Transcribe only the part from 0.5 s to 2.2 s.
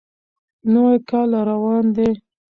نوی کال را روان دی.